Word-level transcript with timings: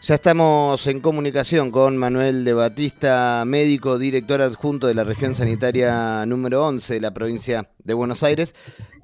Ya 0.00 0.14
estamos 0.14 0.86
en 0.86 1.00
comunicación 1.00 1.72
con 1.72 1.96
Manuel 1.96 2.44
de 2.44 2.52
Batista, 2.52 3.42
médico, 3.44 3.98
director 3.98 4.40
adjunto 4.40 4.86
de 4.86 4.94
la 4.94 5.02
región 5.02 5.34
sanitaria 5.34 6.24
número 6.24 6.64
11 6.64 6.94
de 6.94 7.00
la 7.00 7.12
provincia 7.12 7.68
de 7.78 7.94
Buenos 7.94 8.22
Aires, 8.22 8.54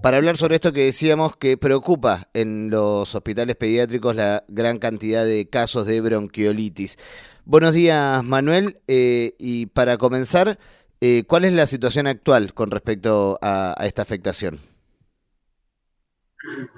para 0.03 0.19
hablar 0.19 0.37
sobre 0.37 0.55
esto 0.55 0.73
que 0.73 0.85
decíamos 0.85 1.35
que 1.35 1.57
preocupa 1.57 2.29
en 2.33 2.71
los 2.71 3.13
hospitales 3.13 3.57
pediátricos 3.57 4.15
la 4.15 4.45
gran 4.47 4.79
cantidad 4.79 5.25
de 5.25 5.49
casos 5.49 5.85
de 5.87 6.01
bronquiolitis. 6.01 6.97
Buenos 7.45 7.73
días, 7.73 8.23
Manuel, 8.23 8.81
eh, 8.87 9.35
y 9.37 9.67
para 9.67 9.99
comenzar, 9.99 10.61
eh, 11.01 11.25
¿cuál 11.27 11.45
es 11.45 11.55
la 11.55 11.67
situación 11.67 12.07
actual 12.07 12.55
con 12.55 12.71
respecto 12.71 13.37
a, 13.43 13.75
a 13.77 13.87
esta 13.87 14.03
afectación? 14.03 14.61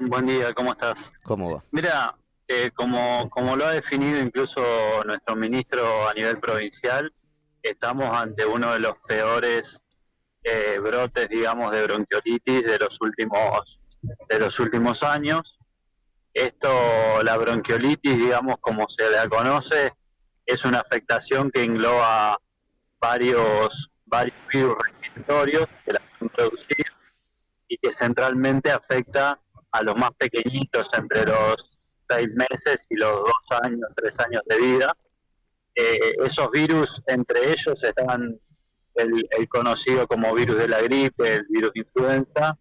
Buen 0.00 0.24
día, 0.24 0.54
¿cómo 0.54 0.72
estás? 0.72 1.12
¿Cómo 1.22 1.56
va? 1.56 1.64
Mira, 1.70 2.16
eh, 2.48 2.70
como, 2.74 3.28
como 3.30 3.56
lo 3.56 3.66
ha 3.66 3.72
definido 3.72 4.20
incluso 4.20 4.62
nuestro 5.04 5.34
ministro 5.36 6.08
a 6.08 6.14
nivel 6.14 6.38
provincial, 6.38 7.12
estamos 7.62 8.16
ante 8.16 8.46
uno 8.46 8.72
de 8.72 8.80
los 8.80 8.96
peores 9.06 9.82
eh, 10.44 10.78
brotes, 10.80 11.28
digamos, 11.28 11.72
de 11.72 11.82
bronquiolitis 11.82 12.64
de 12.64 12.78
los 12.78 13.00
últimos 13.00 13.80
de 14.28 14.38
los 14.38 14.60
últimos 14.60 15.02
años. 15.02 15.58
Esto, 16.32 17.22
la 17.22 17.36
bronquiolitis, 17.36 18.16
digamos, 18.16 18.56
como 18.60 18.88
se 18.88 19.10
la 19.10 19.28
conoce, 19.28 19.94
es 20.44 20.64
una 20.64 20.80
afectación 20.80 21.50
que 21.50 21.64
engloba 21.64 22.38
varios 23.00 23.90
varios 24.04 24.36
virus 24.52 24.76
respiratorios 24.78 25.66
que 25.84 25.92
la 25.94 26.00
pueden 26.00 26.28
producir 26.28 26.86
y 27.68 27.78
que 27.78 27.92
centralmente 27.92 28.70
afecta 28.70 29.40
a 29.72 29.82
los 29.82 29.96
más 29.96 30.10
pequeñitos 30.16 30.92
entre 30.94 31.24
los 31.24 31.75
seis 32.08 32.28
meses 32.34 32.86
y 32.90 32.96
los 32.96 33.12
dos 33.12 33.60
años, 33.62 33.88
tres 33.94 34.18
años 34.20 34.42
de 34.46 34.58
vida. 34.58 34.96
Eh, 35.74 36.14
esos 36.24 36.50
virus, 36.50 37.02
entre 37.06 37.52
ellos 37.52 37.82
están 37.82 38.38
el, 38.94 39.48
conocido 39.48 40.06
como 40.06 40.34
virus 40.34 40.58
de 40.58 40.68
la 40.68 40.80
gripe, 40.80 41.34
el 41.34 41.46
virus 41.48 41.72
de 41.74 41.80
influenza, 41.80 42.58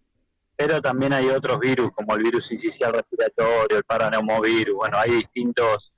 pero 0.54 0.80
también 0.80 1.12
hay 1.12 1.28
otros 1.28 1.58
virus 1.58 1.90
como 1.94 2.14
el 2.14 2.22
virus 2.22 2.50
incisional 2.52 2.94
respiratorio, 2.94 3.78
el 3.78 3.84
paraneumovirus, 3.84 4.74
bueno, 4.76 4.98
hay 4.98 5.12
distintos, 5.12 5.92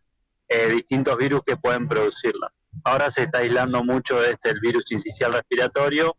eh, 0.48 0.68
distintos 0.68 1.16
virus 1.16 1.42
que 1.44 1.56
pueden 1.56 1.88
producirla. 1.88 2.52
Ahora 2.84 3.10
se 3.10 3.24
está 3.24 3.38
aislando 3.38 3.82
mucho 3.82 4.22
este 4.24 4.50
el 4.50 4.60
virus 4.60 4.90
incisional 4.92 5.34
respiratorio, 5.34 6.16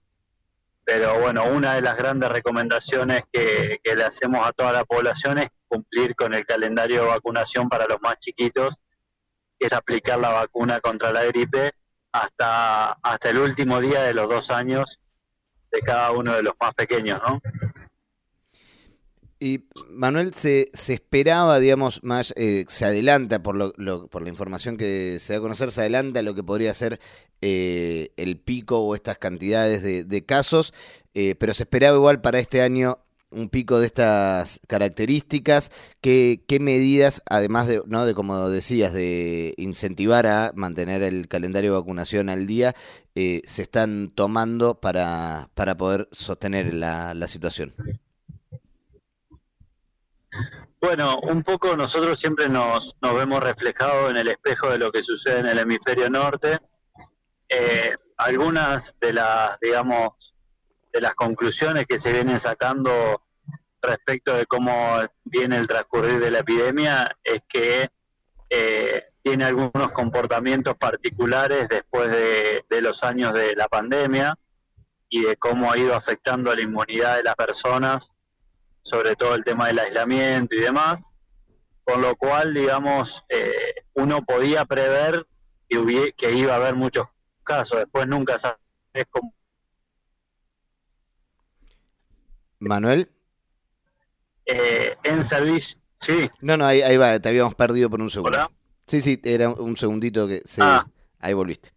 pero 0.84 1.20
bueno, 1.20 1.46
una 1.46 1.76
de 1.76 1.82
las 1.82 1.96
grandes 1.98 2.32
recomendaciones 2.32 3.22
que, 3.32 3.80
le 3.84 4.04
hacemos 4.04 4.46
a 4.46 4.52
toda 4.54 4.74
la 4.74 4.86
población 4.86 5.38
es 5.38 5.50
cumplir 5.70 6.16
con 6.16 6.34
el 6.34 6.46
calendario 6.46 7.04
de 7.04 7.10
vacunación 7.10 7.70
para 7.70 7.88
los 7.88 8.02
más 8.02 8.20
chiquitos, 8.20 8.76
que 9.58 9.68
es 9.68 9.74
aplicar 9.74 10.20
la 10.20 10.30
vacuna 10.30 10.82
contra 10.82 11.14
la 11.14 11.24
gripe 11.24 11.72
hasta, 12.12 12.94
hasta 12.94 13.30
el 13.30 13.38
último 13.38 13.80
día 13.80 14.04
de 14.04 14.14
los 14.14 14.28
dos 14.28 14.50
años 14.50 15.00
de 15.72 15.80
cada 15.82 16.12
uno 16.12 16.36
de 16.36 16.44
los 16.44 16.54
más 16.60 16.74
pequeños, 16.74 17.22
¿no? 17.26 17.40
Y 19.42 19.70
Manuel, 19.90 20.34
se, 20.34 20.68
se 20.74 20.96
esperaba, 20.96 21.60
digamos, 21.60 22.04
más, 22.04 22.34
eh, 22.36 22.66
se 22.68 22.84
adelanta 22.84 23.42
por, 23.42 23.56
lo, 23.56 24.08
por 24.08 24.22
la 24.22 24.30
información 24.30 24.76
que 24.76 25.18
se 25.20 25.32
da 25.32 25.40
a 25.40 25.42
conocer, 25.42 25.72
se 25.72 25.80
adelanta 25.80 26.22
lo 26.24 26.36
que 26.36 26.44
podría 26.44 26.74
ser 26.74 27.00
eh, 27.42 28.12
el 28.18 28.38
pico 28.38 28.80
o 28.80 28.96
estas 28.96 29.18
cantidades 29.18 29.82
de, 29.82 30.26
casos, 30.26 30.74
eh, 31.14 31.36
pero 31.36 31.54
se 31.54 31.64
esperaba 31.64 31.96
igual 31.96 32.20
para 32.20 32.40
este 32.40 32.62
año 32.62 32.98
un 33.32 33.50
pico 33.50 33.80
de 33.80 33.86
estas 33.86 34.60
características, 34.68 35.72
¿qué, 36.02 36.44
qué 36.48 36.60
medidas, 36.60 37.22
además 37.30 37.68
de, 37.68 37.82
¿no? 37.86 38.06
de, 38.06 38.14
como 38.14 38.50
decías, 38.50 38.94
de 38.94 39.54
incentivar 39.58 40.28
a 40.28 40.52
mantener 40.56 41.04
el 41.04 41.28
calendario 41.28 41.72
de 41.72 41.80
vacunación 41.80 42.30
al 42.30 42.48
día, 42.48 42.76
se 43.16 43.62
están 43.62 44.12
tomando 44.16 44.80
para, 44.80 45.50
para 45.54 45.76
poder 45.76 46.08
sostener 46.12 46.74
la, 46.74 47.14
la 47.14 47.28
situación? 47.28 47.74
Bueno, 50.82 51.20
un 51.20 51.44
poco 51.44 51.76
nosotros 51.76 52.18
siempre 52.20 52.48
nos, 52.48 52.96
nos 53.02 53.16
vemos 53.16 53.44
reflejados 53.44 54.12
en 54.12 54.18
el 54.18 54.30
espejo 54.30 54.70
de 54.70 54.78
lo 54.78 54.92
que 54.92 55.04
sucede 55.04 55.40
en 55.40 55.48
el 55.48 55.60
hemisferio 55.60 56.10
norte. 56.10 56.58
Eh, 57.50 57.94
algunas 58.18 58.96
de 59.00 59.14
las, 59.14 59.60
digamos, 59.60 60.14
de 60.92 61.02
las 61.02 61.16
conclusiones 61.16 61.86
que 61.86 62.00
se 62.00 62.12
vienen 62.12 62.40
sacando 62.40 63.22
respecto 63.82 64.36
de 64.36 64.46
cómo 64.46 64.98
viene 65.24 65.58
el 65.58 65.68
transcurrir 65.68 66.20
de 66.20 66.32
la 66.32 66.40
epidemia 66.40 67.18
es 67.24 67.44
que 67.48 67.90
eh, 68.50 69.04
tiene 69.22 69.46
algunos 69.46 69.92
comportamientos 69.92 70.76
particulares 70.78 71.70
después 71.70 72.10
de, 72.10 72.82
los 72.82 73.04
años 73.04 73.34
de 73.34 73.56
la 73.56 73.68
pandemia 73.68 74.36
y 75.10 75.24
de 75.24 75.38
cómo 75.38 75.72
ha 75.72 75.78
ido 75.78 75.96
afectando 75.96 76.52
a 76.52 76.56
la 76.56 76.62
inmunidad 76.62 77.18
de 77.18 77.24
las 77.24 77.36
personas 77.36 78.12
sobre 78.82 79.16
todo 79.16 79.36
el 79.36 79.44
tema 79.44 79.68
del 79.68 79.80
aislamiento 79.80 80.56
y 80.56 80.62
demás, 80.62 81.06
con 81.84 82.02
lo 82.02 82.16
cual, 82.16 82.54
digamos, 82.54 83.24
eh, 83.30 83.76
uno 83.94 84.24
podía 84.24 84.66
prever 84.66 85.28
que, 85.68 86.14
que 86.18 86.32
iba 86.34 86.54
a 86.54 86.58
haber 86.58 86.76
muchos 86.76 87.08
casos, 87.44 87.80
después 87.80 88.08
nunca 88.08 88.40
sabes 88.40 88.58
cómo. 89.10 89.34
Manuel. 92.60 93.10
Eh, 94.46 94.96
en 95.04 95.24
servicio, 95.24 95.80
sí. 96.00 96.30
No, 96.42 96.58
no, 96.58 96.66
ahí, 96.66 96.98
va, 96.98 97.20
te 97.20 97.30
habíamos 97.30 97.56
perdido 97.56 97.90
por 97.90 98.02
un 98.02 98.10
segundo. 98.10 98.52
Sí, 98.88 99.02
sí, 99.02 99.20
era 99.24 99.50
un 99.50 99.78
segundito 99.78 100.28
que 100.28 100.42
se... 100.46 100.62
Ah. 100.64 100.86
Ahí 101.20 101.34
volviste. 101.34 101.72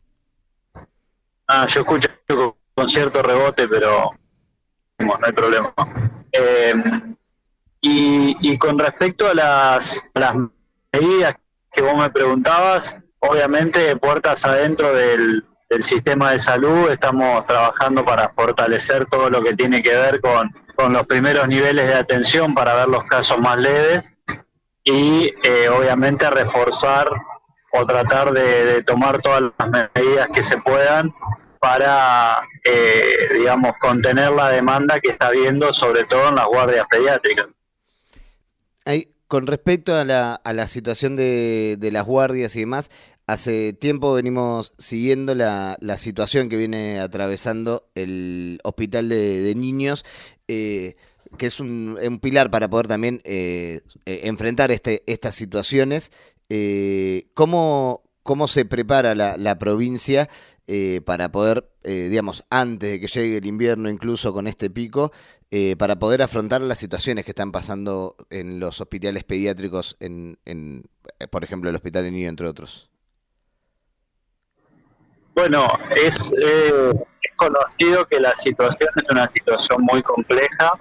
Ah, 1.48 1.66
yo 1.66 1.80
escucho 1.80 2.08
con 2.74 2.88
cierto 2.88 3.22
rebote, 3.22 3.68
pero 3.68 4.12
no 4.98 5.18
hay 5.22 5.32
problema. 5.32 5.74
Eh, 6.30 6.74
y, 7.80 8.56
con 8.58 8.78
respecto 8.78 9.28
a 9.28 9.34
las, 9.34 10.02
medidas 10.92 11.36
que 11.72 11.82
vos 11.82 11.96
me 11.96 12.10
preguntabas, 12.10 12.96
obviamente 13.18 13.96
puertas 13.96 14.44
adentro 14.44 14.94
del, 14.94 15.44
sistema 15.78 16.32
de 16.32 16.38
salud 16.38 16.90
estamos 16.90 17.46
trabajando 17.46 18.04
para 18.04 18.28
fortalecer 18.28 19.06
todo 19.06 19.30
lo 19.30 19.42
que 19.42 19.54
tiene 19.54 19.82
que 19.82 19.94
ver 19.94 20.20
con, 20.20 20.54
los 20.76 21.06
primeros 21.06 21.48
niveles 21.48 21.86
de 21.86 21.94
atención 21.94 22.54
para 22.54 22.74
ver 22.74 22.88
los 22.88 23.04
casos 23.04 23.38
más 23.38 23.56
leves 23.58 24.12
y 24.84 25.32
eh, 25.44 25.68
obviamente 25.68 26.28
reforzar 26.30 27.08
o 27.72 27.86
tratar 27.86 28.32
de 28.32 28.82
tomar 28.82 29.20
todas 29.22 29.44
las 29.58 29.90
medidas 29.94 30.28
que 30.34 30.42
se 30.42 30.58
puedan 30.58 31.14
para, 31.60 32.42
eh, 32.64 33.28
digamos, 33.34 33.72
contener 33.78 34.32
la 34.32 34.50
demanda 34.50 35.00
que 35.00 35.12
está 35.12 35.28
habiendo, 35.28 35.72
sobre 35.72 36.04
todo 36.04 36.28
en 36.28 36.34
las 36.34 36.46
guardias 36.46 36.86
pediátricas. 36.90 37.46
con 39.28 39.46
respecto 39.46 39.96
a 39.96 40.04
la, 40.04 40.34
a 40.34 40.52
la 40.52 40.68
situación 40.68 41.16
de, 41.16 41.78
las 41.92 42.04
guardias 42.04 42.54
y 42.56 42.60
demás, 42.60 42.90
hace 43.26 43.72
tiempo 43.72 44.14
venimos 44.14 44.72
siguiendo 44.78 45.34
la, 45.34 45.76
situación 45.98 46.48
que 46.48 46.56
viene 46.56 47.00
atravesando 47.00 47.88
el 47.94 48.60
hospital 48.64 49.08
de, 49.08 49.54
niños. 49.56 50.04
Eh, 50.48 50.96
que 51.38 51.46
es 51.46 51.60
un, 51.60 52.18
pilar 52.20 52.50
para 52.50 52.68
poder 52.68 52.88
también 52.88 53.20
eh, 53.24 53.80
enfrentar 54.04 54.70
este, 54.70 55.02
estas 55.06 55.34
situaciones. 55.34 56.12
¿cómo, 57.32 58.02
¿Cómo 58.22 58.46
se 58.46 58.64
prepara 58.64 59.14
la, 59.14 59.58
provincia 59.58 60.28
eh, 60.68 61.00
para 61.04 61.32
poder, 61.32 61.68
eh, 61.82 62.06
digamos, 62.08 62.44
antes 62.50 62.92
de 62.92 63.00
que 63.00 63.08
llegue 63.08 63.38
el 63.38 63.46
invierno, 63.46 63.90
incluso 63.90 64.32
con 64.32 64.46
este 64.46 64.70
pico, 64.70 65.10
eh, 65.50 65.74
para 65.76 65.98
poder 65.98 66.22
afrontar 66.22 66.62
las 66.62 66.78
situaciones 66.78 67.24
que 67.24 67.32
están 67.32 67.50
pasando 67.50 68.14
en 68.30 68.60
los 68.60 68.80
hospitales 68.80 69.24
pediátricos, 69.24 69.96
en, 69.98 70.38
en 70.44 70.84
por 71.30 71.42
ejemplo, 71.42 71.68
el 71.68 71.76
Hospital 71.76 72.04
de 72.04 72.10
Niño, 72.12 72.28
entre 72.28 72.46
otros? 72.46 72.91
Bueno, 75.34 75.66
es, 75.96 76.32
es 76.32 77.36
conocido 77.36 78.06
que 78.06 78.20
la 78.20 78.34
situación 78.34 78.90
es 78.96 79.08
una 79.10 79.28
situación 79.28 79.82
muy 79.82 80.02
compleja, 80.02 80.72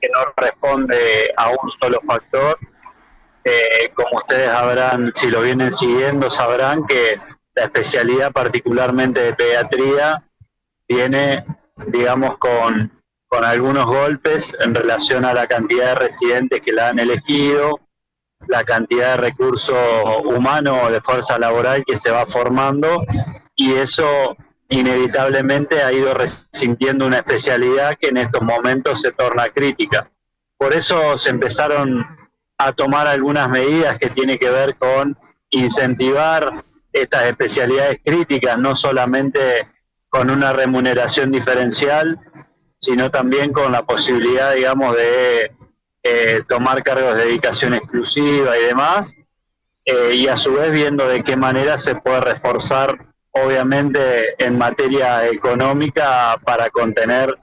que 0.00 0.08
no 0.08 0.32
responde 0.36 1.32
a 1.36 1.50
un 1.50 1.70
solo 1.70 2.00
factor. 2.00 2.58
como 3.94 4.18
ustedes 4.18 4.48
habrán, 4.48 5.10
si 5.14 5.28
lo 5.28 5.42
vienen 5.42 5.72
siguiendo, 5.72 6.30
sabrán 6.30 6.86
que 6.86 7.20
la 7.54 7.64
especialidad 7.64 8.32
particularmente 8.32 9.20
de 9.20 9.34
pediatría 9.34 10.22
viene, 10.88 11.44
digamos, 11.88 12.38
con, 12.38 12.92
con 13.26 13.44
algunos 13.44 13.86
golpes 13.86 14.56
en 14.60 14.74
relación 14.74 15.24
a 15.24 15.34
la 15.34 15.46
cantidad 15.46 15.88
de 15.88 15.94
residentes 15.96 16.60
que 16.60 16.72
la 16.72 16.88
han 16.88 16.98
elegido, 17.00 17.80
la 18.46 18.64
cantidad 18.64 19.12
de 19.12 19.16
recursos 19.18 19.76
humanos 20.24 20.78
o 20.84 20.90
de 20.90 21.00
fuerza 21.00 21.38
laboral 21.38 21.84
que 21.84 21.96
se 21.96 22.10
va 22.10 22.24
formando 22.24 23.04
y 23.60 23.74
eso 23.74 24.38
inevitablemente 24.70 25.82
ha 25.82 25.92
ido 25.92 26.14
resintiendo 26.14 27.04
una 27.04 27.18
especialidad 27.18 27.98
que 28.00 28.08
en 28.08 28.16
estos 28.16 28.40
momentos 28.40 29.02
se 29.02 29.12
torna 29.12 29.50
crítica. 29.50 30.10
Por 30.56 30.72
eso 30.72 31.18
se 31.18 31.28
empezaron 31.28 32.06
a 32.56 32.72
tomar 32.72 33.06
algunas 33.06 33.50
medidas 33.50 33.98
que 33.98 34.08
tienen 34.08 34.38
que 34.38 34.48
ver 34.48 34.76
con 34.76 35.14
incentivar 35.50 36.64
estas 36.90 37.26
especialidades 37.26 38.00
críticas, 38.02 38.56
no 38.56 38.74
solamente 38.74 39.68
con 40.08 40.30
una 40.30 40.54
remuneración 40.54 41.30
diferencial, 41.30 42.18
sino 42.78 43.10
también 43.10 43.52
con 43.52 43.72
la 43.72 43.84
posibilidad, 43.84 44.54
digamos, 44.54 44.96
de 44.96 45.52
eh, 46.02 46.42
tomar 46.48 46.82
cargos 46.82 47.14
de 47.14 47.26
dedicación 47.26 47.74
exclusiva 47.74 48.56
y 48.56 48.64
demás, 48.64 49.14
eh, 49.84 50.12
y 50.14 50.28
a 50.28 50.38
su 50.38 50.54
vez 50.54 50.72
viendo 50.72 51.06
de 51.06 51.22
qué 51.22 51.36
manera 51.36 51.76
se 51.76 51.94
puede 51.94 52.22
reforzar, 52.22 53.09
obviamente, 53.32 54.34
en 54.38 54.58
materia 54.58 55.28
económica 55.28 56.36
para 56.44 56.70
contener 56.70 57.38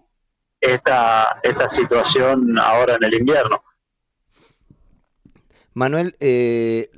esta, 0.60 1.40
esta 1.44 1.70
situación 1.70 2.58
ahora 2.60 2.96
en 2.96 3.04
el 3.04 3.14
invierno. 3.14 3.64
Manuel, 5.74 6.16
eh, 6.20 6.90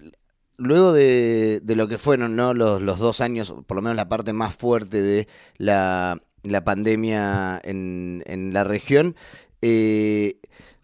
luego 0.57 0.93
de, 0.93 1.61
lo 1.65 1.87
que 1.87 1.97
fueron 1.97 2.35
¿no? 2.35 2.53
los, 2.53 2.81
los, 2.81 2.99
dos 2.99 3.21
años, 3.21 3.53
por 3.67 3.75
lo 3.75 3.81
menos 3.81 3.95
la 3.95 4.09
parte 4.09 4.33
más 4.33 4.55
fuerte 4.55 5.01
de 5.01 5.27
la, 5.57 6.17
la 6.43 6.63
pandemia 6.63 7.59
en, 7.63 8.23
en, 8.25 8.53
la 8.53 8.63
región, 8.63 9.15
eh, 9.61 10.39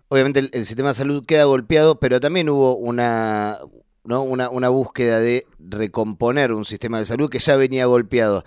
obviamente 0.09 0.49
el, 0.51 0.65
sistema 0.65 0.89
de 0.89 0.95
salud 0.95 1.25
queda 1.25 1.45
golpeado, 1.45 1.99
pero 1.99 2.19
también 2.19 2.49
hubo 2.49 2.75
una, 2.75 3.57
¿no? 4.05 4.23
una, 4.23 4.49
una 4.49 4.69
búsqueda 4.69 5.19
de 5.19 5.45
recomponer 5.59 6.51
un 6.53 6.65
sistema 6.65 6.99
de 6.99 7.05
salud 7.05 7.29
que 7.29 7.39
ya 7.39 7.55
venía 7.55 7.85
golpeado. 7.85 8.43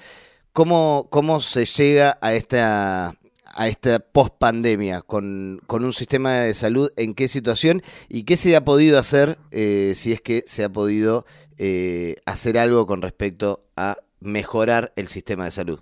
¿Cómo, 0.52 1.08
cómo 1.10 1.40
se 1.40 1.66
llega 1.66 2.18
a 2.20 2.34
esta, 2.34 3.14
a 3.44 3.68
esta 3.68 4.00
post-pandemia 4.00 5.02
con, 5.02 5.60
con, 5.66 5.84
un 5.84 5.92
sistema 5.92 6.32
de 6.32 6.54
salud, 6.54 6.90
en 6.96 7.14
qué 7.14 7.28
situación 7.28 7.82
y 8.08 8.24
qué 8.24 8.36
se 8.36 8.56
ha 8.56 8.64
podido 8.64 8.98
hacer, 8.98 9.38
eh, 9.50 9.92
si 9.94 10.12
es 10.12 10.20
que 10.20 10.44
se 10.46 10.64
ha 10.64 10.68
podido 10.68 11.26
eh, 11.58 12.16
hacer 12.24 12.58
algo 12.58 12.86
con 12.86 13.02
respecto 13.02 13.64
a 13.76 13.98
mejorar 14.20 14.92
el 14.96 15.08
sistema 15.08 15.44
de 15.44 15.50
salud. 15.50 15.80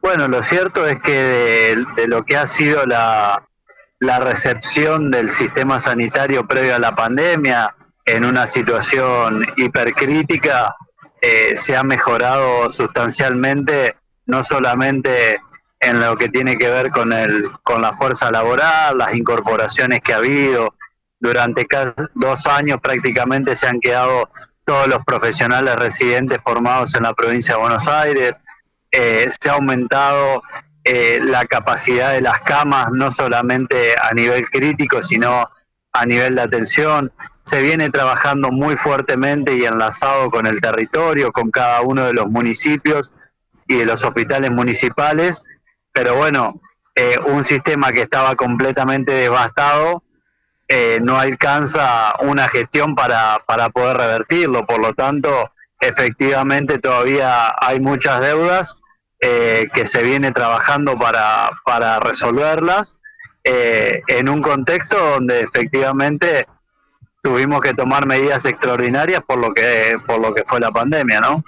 Bueno, 0.00 0.26
lo 0.26 0.42
cierto 0.42 0.86
es 0.86 1.00
que 1.00 1.76
de, 1.96 2.08
lo 2.08 2.24
que 2.24 2.36
ha 2.36 2.46
sido 2.46 2.84
la, 2.86 3.48
la 4.02 4.18
recepción 4.18 5.12
del 5.12 5.28
sistema 5.28 5.78
sanitario 5.78 6.44
previo 6.48 6.74
a 6.74 6.80
la 6.80 6.92
pandemia 6.92 7.76
en 8.04 8.24
una 8.24 8.48
situación 8.48 9.44
hipercrítica, 9.56 10.74
eh, 11.20 11.54
se 11.54 11.76
ha 11.76 11.84
mejorado 11.84 12.68
sustancialmente 12.68 13.94
no 14.26 14.42
solamente 14.42 15.40
en 15.78 16.00
lo 16.00 16.16
que 16.16 16.28
tiene 16.28 16.56
que 16.56 16.68
ver 16.68 16.90
con, 16.90 17.12
el, 17.12 17.48
con 17.62 17.80
la 17.80 17.92
fuerza 17.92 18.32
laboral, 18.32 18.98
las 18.98 19.14
incorporaciones 19.14 20.00
que 20.00 20.14
ha 20.14 20.16
habido. 20.16 20.74
Durante 21.20 21.64
dos 22.14 22.48
años 22.48 22.80
prácticamente 22.82 23.54
se 23.54 23.68
han 23.68 23.78
quedado 23.78 24.28
todos 24.64 24.88
los 24.88 25.04
profesionales 25.04 25.76
residentes 25.76 26.42
formados 26.42 26.96
en 26.96 27.04
la 27.04 27.14
provincia 27.14 27.54
de 27.54 27.60
Buenos 27.60 27.86
Aires. 27.86 28.42
Eh, 28.90 29.28
se 29.28 29.48
ha 29.48 29.52
aumentado 29.52 30.42
eh, 30.84 31.20
la 31.22 31.44
capacidad 31.46 32.12
de 32.12 32.20
las 32.20 32.40
camas, 32.40 32.90
no 32.92 33.10
solamente 33.10 33.94
a 34.00 34.12
nivel 34.14 34.48
crítico, 34.48 35.02
sino 35.02 35.48
a 35.92 36.06
nivel 36.06 36.34
de 36.34 36.42
atención. 36.42 37.12
Se 37.42 37.62
viene 37.62 37.90
trabajando 37.90 38.50
muy 38.50 38.76
fuertemente 38.76 39.54
y 39.54 39.64
enlazado 39.64 40.30
con 40.30 40.46
el 40.46 40.60
territorio, 40.60 41.32
con 41.32 41.50
cada 41.50 41.82
uno 41.82 42.04
de 42.04 42.12
los 42.12 42.26
municipios 42.28 43.14
y 43.68 43.76
de 43.76 43.86
los 43.86 44.04
hospitales 44.04 44.50
municipales, 44.50 45.42
pero 45.92 46.16
bueno, 46.16 46.60
eh, 46.94 47.16
un 47.26 47.44
sistema 47.44 47.92
que 47.92 48.02
estaba 48.02 48.34
completamente 48.34 49.12
devastado 49.12 50.02
eh, 50.68 51.00
no 51.02 51.18
alcanza 51.18 52.14
una 52.20 52.48
gestión 52.48 52.94
para, 52.94 53.42
para 53.46 53.70
poder 53.70 53.98
revertirlo, 53.98 54.66
por 54.66 54.80
lo 54.80 54.94
tanto, 54.94 55.52
efectivamente 55.80 56.78
todavía 56.78 57.54
hay 57.60 57.80
muchas 57.80 58.20
deudas 58.20 58.78
eh, 59.22 59.68
que 59.72 59.86
se 59.86 60.02
viene 60.02 60.32
trabajando 60.32 60.98
para, 60.98 61.50
para 61.64 61.98
resolverlas 62.00 62.98
en 63.44 64.28
un 64.28 64.40
contexto 64.40 64.96
donde 64.96 65.40
efectivamente 65.40 66.46
tuvimos 67.22 67.60
que 67.60 67.74
tomar 67.74 68.06
medidas 68.06 68.46
extraordinarias 68.46 69.22
por 69.26 69.38
lo 69.38 69.52
que 69.52 69.96
por 70.06 70.20
lo 70.20 70.32
que 70.32 70.44
fue 70.46 70.60
la 70.60 70.70
pandemia, 70.70 71.20
¿no? 71.20 71.42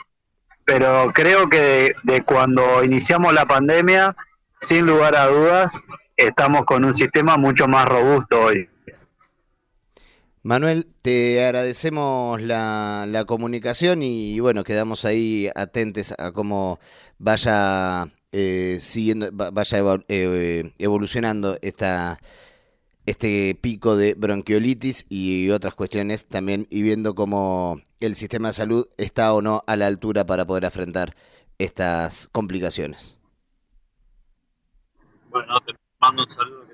pero 0.64 1.12
creo 1.14 1.48
que 1.48 1.94
de 2.02 2.22
cuando 2.22 2.82
iniciamos 2.82 3.32
la 3.34 3.46
pandemia, 3.46 4.16
sin 4.60 4.86
lugar 4.86 5.14
a 5.16 5.26
dudas, 5.26 5.80
estamos 6.16 6.64
con 6.64 6.84
un 6.84 6.94
sistema 6.94 7.36
mucho 7.36 7.68
más 7.68 7.84
robusto 7.84 8.40
hoy. 8.40 8.68
Manuel, 10.44 10.86
te 11.00 11.42
agradecemos 11.42 12.38
la, 12.42 13.06
la 13.08 13.24
comunicación 13.24 14.02
y, 14.02 14.38
bueno, 14.40 14.62
quedamos 14.62 15.06
ahí 15.06 15.48
atentos 15.54 16.12
a 16.18 16.32
cómo 16.32 16.78
vaya 17.16 18.08
eh, 18.30 18.76
siguiendo, 18.78 19.30
vaya 19.32 19.78
eh, 20.08 20.74
evolucionando 20.78 21.56
esta 21.62 22.18
este 23.06 23.58
pico 23.58 23.96
de 23.96 24.12
bronquiolitis 24.14 25.06
y 25.08 25.48
otras 25.48 25.74
cuestiones 25.74 26.26
también 26.26 26.66
y 26.68 26.82
viendo 26.82 27.14
cómo 27.14 27.80
el 28.00 28.14
sistema 28.14 28.48
de 28.48 28.54
salud 28.54 28.86
está 28.98 29.32
o 29.32 29.40
no 29.40 29.62
a 29.66 29.76
la 29.76 29.86
altura 29.86 30.26
para 30.26 30.44
poder 30.46 30.66
afrontar 30.66 31.16
estas 31.56 32.28
complicaciones. 32.28 33.18
Bueno, 35.30 35.58
te 35.66 35.72
mando 36.00 36.22
un 36.22 36.28
saludo. 36.28 36.73